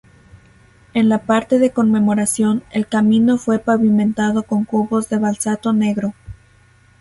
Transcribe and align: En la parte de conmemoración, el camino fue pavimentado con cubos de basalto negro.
En 0.95 1.09
la 1.09 1.19
parte 1.19 1.59
de 1.59 1.69
conmemoración, 1.69 2.63
el 2.71 2.87
camino 2.87 3.37
fue 3.37 3.59
pavimentado 3.59 4.41
con 4.41 4.65
cubos 4.65 5.09
de 5.09 5.19
basalto 5.19 5.73
negro. 5.73 6.15